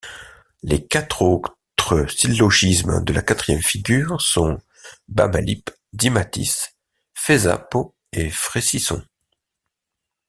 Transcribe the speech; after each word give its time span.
Les 0.63 0.83
quatre 0.87 1.21
autres 1.21 2.07
syllogisme 2.09 3.03
de 3.03 3.13
la 3.13 3.21
quatrième 3.21 3.61
figure 3.61 4.19
sont 4.19 4.59
Bamalip, 5.09 5.69
Dimatis, 5.93 6.55
Fesapo 7.13 7.93
et 8.11 8.31
Fresison. 8.31 9.03